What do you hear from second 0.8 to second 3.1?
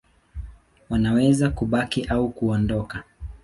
Wanaweza kubaki au kuondoka.